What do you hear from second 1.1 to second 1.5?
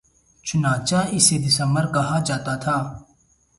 اسے